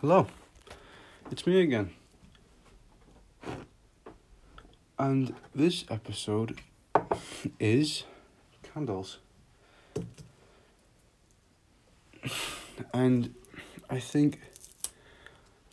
[0.00, 0.28] Hello,
[1.28, 1.90] it's me again.
[4.96, 6.60] And this episode
[7.58, 8.04] is
[8.62, 9.18] candles.
[12.94, 13.34] And
[13.90, 14.38] I think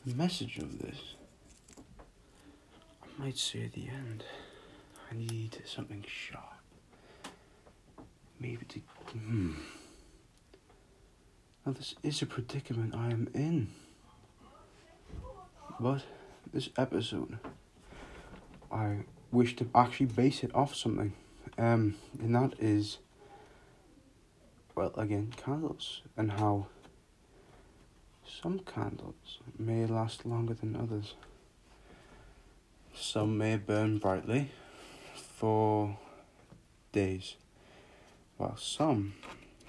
[0.08, 0.98] the message of this,
[3.04, 4.24] I might say at the end,
[5.12, 6.64] I need something sharp.
[8.40, 8.80] Maybe to.
[9.12, 9.52] Hmm.
[11.64, 13.68] Now, this is a predicament I am in.
[15.80, 16.04] But
[16.54, 17.38] this episode,
[18.72, 19.00] I
[19.32, 21.14] wish to actually base it off something.
[21.58, 23.00] Um, and that is,
[24.74, 26.68] well, again, candles and how
[28.26, 31.16] some candles may last longer than others.
[32.94, 34.52] Some may burn brightly
[35.16, 35.98] for
[36.94, 37.36] days,
[38.38, 39.16] while some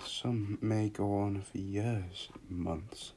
[0.04, 3.12] some may go on for years, months.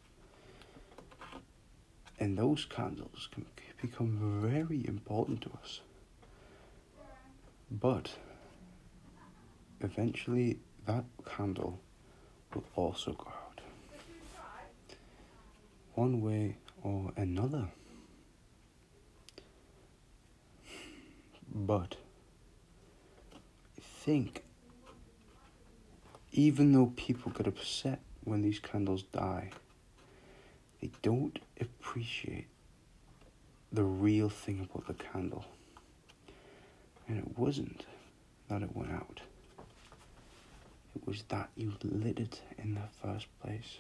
[2.20, 3.46] And those candles can
[3.82, 5.80] become very important to us.
[7.72, 8.10] But
[9.80, 11.80] eventually, that candle
[12.54, 13.62] will also go out.
[15.96, 17.70] One way or another.
[21.54, 21.96] But
[23.78, 24.44] I think
[26.32, 29.50] even though people get upset when these candles die,
[30.82, 32.48] they don't appreciate
[33.72, 35.46] the real thing about the candle.
[37.08, 37.86] And it wasn't
[38.48, 39.22] that it went out,
[40.96, 43.78] it was that you lit it in the first place.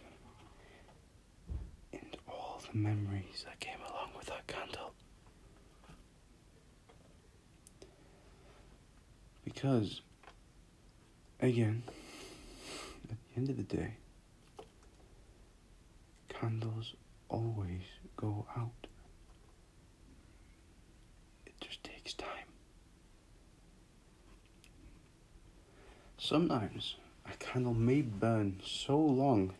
[1.93, 4.93] And all the memories that came along with that candle.
[9.43, 10.01] Because,
[11.41, 11.81] again,
[13.09, 13.95] at the end of the day,
[16.39, 16.93] candles
[17.27, 17.81] always
[18.15, 18.87] go out.
[21.45, 22.29] It just takes time.
[26.17, 26.95] Sometimes
[27.25, 29.53] a candle may burn so long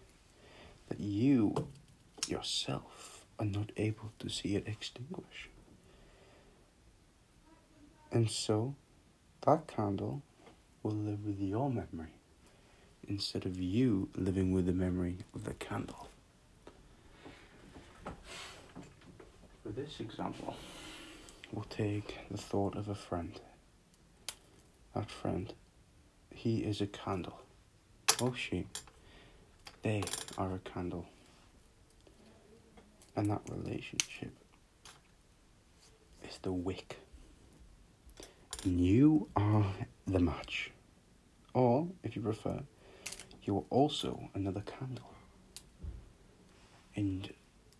[0.87, 1.67] that you
[2.27, 5.49] yourself are not able to see it extinguish.
[8.11, 8.75] And so,
[9.45, 10.21] that candle
[10.83, 12.13] will live with your memory
[13.07, 16.09] instead of you living with the memory of the candle.
[19.69, 20.55] For this example,
[21.51, 23.39] we'll take the thought of a friend.
[24.95, 25.53] That friend,
[26.33, 27.39] he is a candle.
[28.19, 28.65] Oh, or she,
[29.83, 30.01] they
[30.39, 31.05] are a candle.
[33.15, 34.31] And that relationship
[36.27, 36.97] is the wick.
[38.63, 39.67] And you are
[40.07, 40.71] the match.
[41.53, 42.63] Or, if you prefer,
[43.43, 45.13] you are also another candle.
[46.95, 47.31] And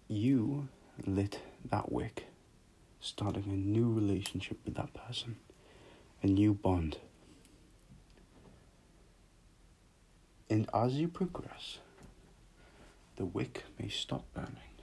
[0.08, 0.68] you
[1.08, 2.28] lit that wick,
[3.00, 5.38] starting a new relationship with that person,
[6.24, 6.98] a new bond.
[10.50, 11.78] And as you progress,
[13.18, 14.80] the wick may stop burning,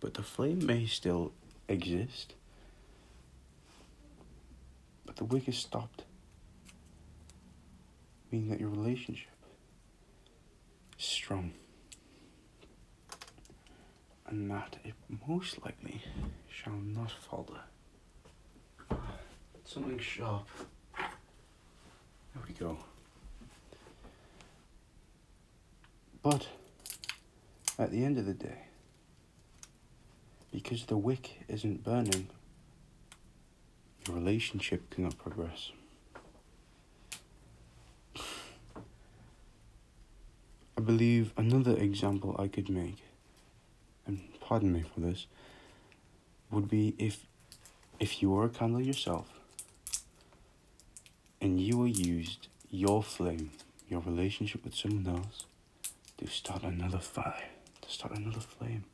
[0.00, 1.32] but the flame may still
[1.68, 2.34] exist.
[5.06, 6.04] But the wick is stopped,
[8.32, 9.28] meaning that your relationship
[10.98, 11.52] is strong.
[14.28, 14.94] And that it
[15.26, 16.02] most likely
[16.48, 17.60] shall not falter.
[19.64, 20.46] Something sharp.
[20.96, 22.76] There we go.
[26.22, 26.46] But
[27.78, 28.64] at the end of the day,
[30.52, 32.28] because the wick isn't burning,
[34.06, 35.70] your relationship cannot progress.
[40.76, 42.98] I believe another example I could make,
[44.48, 45.26] pardon me for this,
[46.50, 47.26] would be if
[48.00, 49.26] if you were a candle yourself
[51.38, 53.50] and you were used your flame,
[53.90, 55.44] your relationship with someone else,
[56.16, 57.50] to start another fire,
[57.82, 58.84] to start another flame.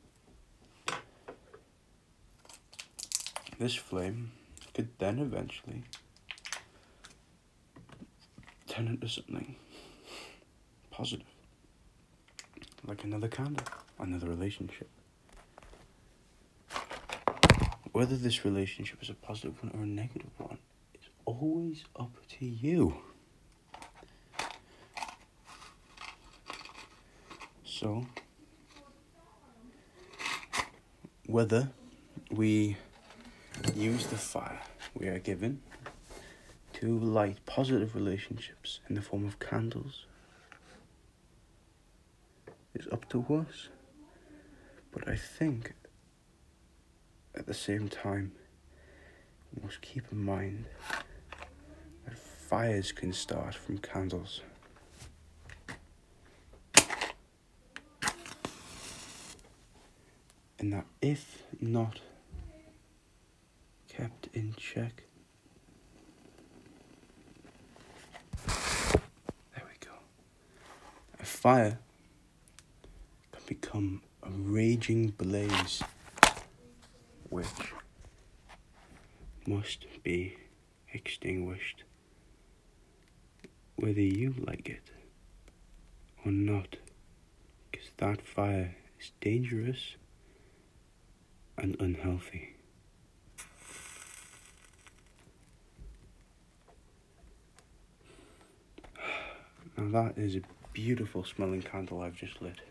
[3.57, 4.31] This flame
[4.73, 5.83] could then eventually
[8.67, 9.55] turn into something
[10.91, 11.27] positive
[12.85, 13.65] like another candle,
[13.99, 14.89] another relationship.
[17.95, 20.57] Whether this relationship is a positive one or a negative one
[20.93, 22.97] is always up to you.
[27.63, 28.05] So,
[31.25, 31.69] whether
[32.29, 32.75] we
[33.73, 34.59] use the fire
[34.93, 35.61] we are given
[36.73, 40.05] to light positive relationships in the form of candles
[42.73, 43.69] is up to us.
[44.91, 45.75] But I think
[47.37, 48.31] at the same time,
[49.53, 50.65] we must keep in mind
[52.05, 54.41] that fires can start from candles.
[60.59, 61.99] And that if not
[63.89, 65.03] kept in check,
[68.47, 69.93] there we go.
[71.19, 71.79] A fire
[73.31, 75.83] can become a raging blaze
[77.35, 77.73] which
[79.45, 80.37] must be
[80.93, 81.83] extinguished,
[83.75, 84.89] whether you like it
[86.25, 86.77] or not,
[87.69, 89.97] because that fire is dangerous
[91.57, 92.55] and unhealthy.
[99.77, 100.41] Now, that is a
[100.71, 102.61] beautiful smelling candle I've just lit.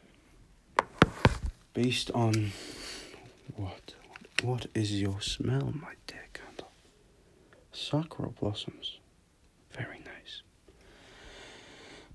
[1.74, 2.52] Based on
[3.56, 3.92] what?
[4.44, 6.70] What is your smell, my dear candle?
[7.72, 8.98] Sakura blossoms.
[9.70, 10.42] Very nice.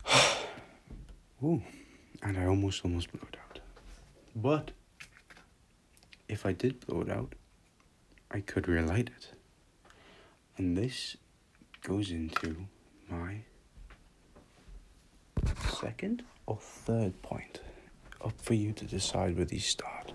[1.44, 1.64] Ooh,
[2.22, 3.62] and I almost, almost blew it out.
[4.36, 4.70] But
[6.28, 7.34] if I did blow it out,
[8.30, 9.30] I could relight it.
[10.56, 11.18] And this
[11.82, 12.68] goes into
[13.10, 13.38] my
[15.82, 17.62] second or third point.
[18.24, 20.14] Up for you to decide where you start.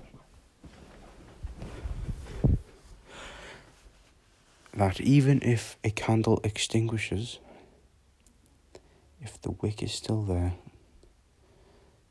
[4.77, 7.39] That even if a candle extinguishes,
[9.21, 10.55] if the wick is still there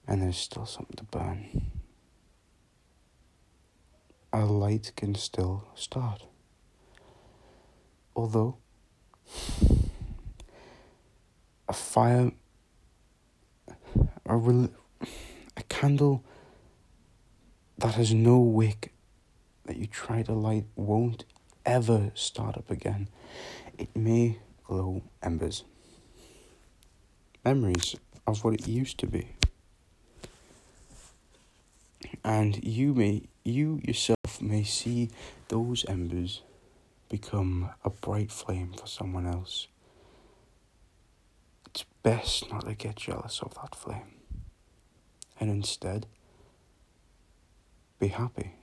[0.07, 1.71] and there's still something to burn,
[4.31, 6.25] a light can still start.
[8.15, 8.57] Although
[11.67, 12.31] a fire,
[14.25, 14.35] a,
[15.57, 16.23] a candle
[17.77, 18.93] that has no wick
[19.65, 21.25] that you try to light won't
[21.65, 23.09] ever start up again.
[23.77, 25.63] It may glow embers.
[27.43, 27.95] Memories
[28.25, 29.35] of what it used to be.
[32.23, 35.09] And you may you yourself may see
[35.49, 36.41] those embers
[37.09, 39.67] become a bright flame for someone else.
[41.67, 44.21] It's best not to get jealous of that flame.
[45.39, 46.05] And instead,
[47.99, 48.53] be happy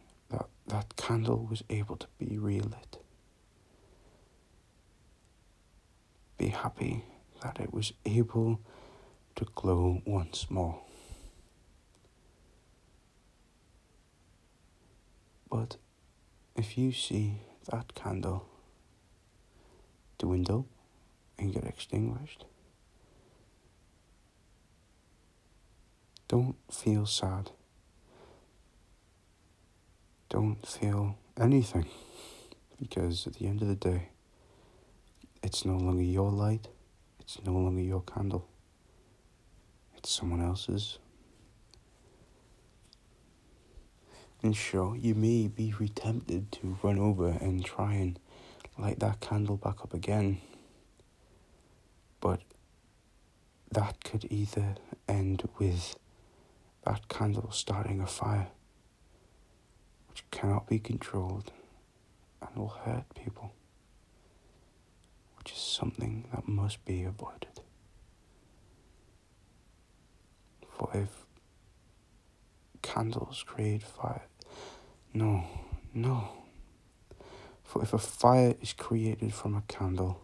[0.70, 2.98] that candle was able to be relit.
[6.38, 7.04] Be happy
[7.42, 8.60] that it was able
[9.34, 10.80] to glow once more.
[15.50, 15.76] But
[16.54, 18.46] if you see that candle
[20.18, 20.68] dwindle
[21.36, 22.44] and get extinguished,
[26.28, 27.50] don't feel sad.
[30.30, 31.86] Don't feel anything
[32.78, 34.08] because at the end of the day,
[35.42, 36.68] it's no longer your light,
[37.18, 38.48] it's no longer your candle,
[39.96, 40.98] it's someone else's.
[44.42, 48.18] And sure, you may be tempted to run over and try and
[48.78, 50.40] light that candle back up again.
[52.20, 52.40] But
[53.70, 54.76] that could either
[55.08, 55.96] end with
[56.84, 58.48] that candle starting a fire,
[60.40, 61.52] cannot be controlled
[62.40, 63.52] and will hurt people,
[65.36, 67.60] which is something that must be avoided.
[70.70, 71.26] For if
[72.80, 74.22] candles create fire,
[75.12, 75.44] no,
[75.92, 76.28] no.
[77.62, 80.22] For if a fire is created from a candle,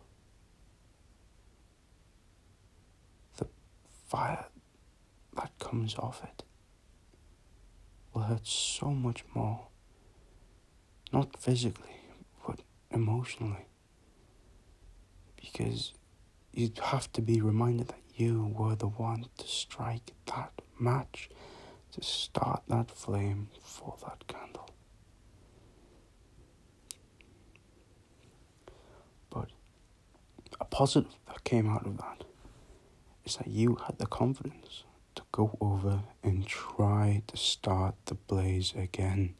[3.36, 3.46] the
[4.08, 4.46] fire
[5.34, 6.42] that comes off it
[8.14, 9.66] will hurt so much more.
[11.12, 12.00] Not physically,
[12.46, 12.60] but
[12.90, 13.66] emotionally.
[15.40, 15.92] Because
[16.52, 21.28] you'd have to be reminded that you were the one to strike that match,
[21.92, 24.70] to start that flame for that candle.
[29.30, 29.50] But
[30.60, 32.24] a positive that came out of that
[33.24, 34.84] is that you had the confidence
[35.14, 39.34] to go over and try to start the blaze again.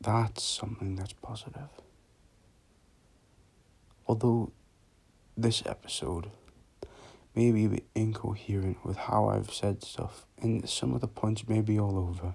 [0.00, 1.68] That's something that's positive.
[4.06, 4.52] Although
[5.36, 6.30] this episode
[7.34, 11.48] may be a bit incoherent with how I've said stuff, and some of the points
[11.48, 12.34] may be all over.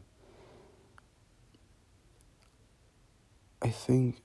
[3.61, 4.21] I think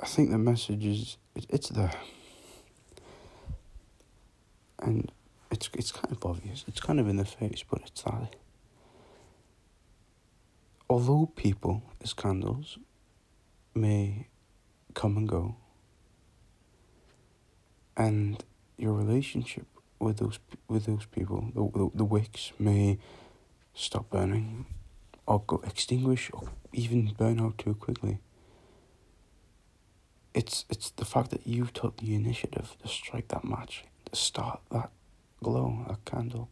[0.00, 1.94] I think the message is it, it's there,
[4.80, 5.10] and
[5.50, 6.64] it's it's kind of obvious.
[6.66, 8.34] It's kind of in the face, but it's that.
[10.88, 12.78] Although people as candles
[13.74, 14.28] may
[14.94, 15.56] come and go,
[17.96, 18.44] and
[18.76, 19.66] your relationship
[19.98, 20.38] with those
[20.68, 22.98] with those people, the, the, the wicks may
[23.74, 24.66] stop burning,
[25.26, 28.18] or go extinguish, or even burn out too quickly.
[30.34, 34.60] It's it's the fact that you took the initiative to strike that match, to start
[34.70, 34.90] that
[35.42, 36.48] glow, that candle.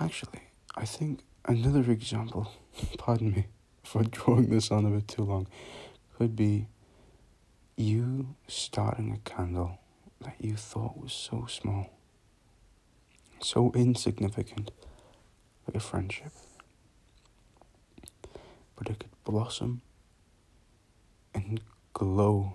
[0.00, 0.40] Actually,
[0.74, 2.50] I think another example,
[2.98, 3.46] pardon me
[3.84, 5.46] for drawing this on a bit too long,
[6.16, 6.68] could be
[7.76, 9.78] you starting a candle
[10.22, 11.90] that you thought was so small,
[13.42, 14.70] so insignificant,
[15.68, 16.32] like a friendship.
[18.76, 19.82] But it could blossom
[21.34, 21.60] and
[21.92, 22.54] glow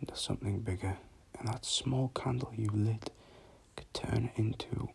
[0.00, 0.96] into something bigger,
[1.40, 3.10] and that small candle you lit
[3.74, 4.90] could turn into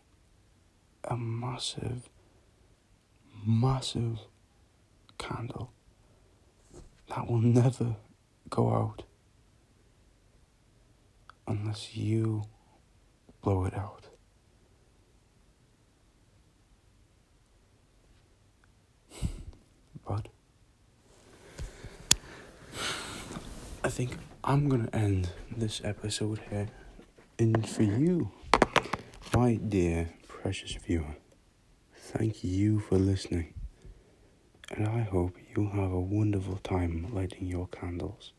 [1.03, 2.09] a massive,
[3.45, 4.19] massive
[5.17, 5.71] candle
[7.07, 7.95] that will never
[8.49, 9.03] go out
[11.47, 12.43] unless you
[13.41, 14.07] blow it out.
[20.07, 20.27] But
[23.83, 26.69] I think I'm gonna end this episode here.
[27.37, 28.31] And for you,
[29.35, 30.09] my dear
[30.41, 31.15] precious viewer,
[31.95, 33.53] thank you for listening.
[34.71, 38.33] And I hope you have a wonderful time lighting your candles.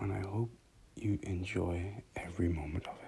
[0.00, 0.50] And I hope
[0.96, 3.01] you enjoy every moment of it.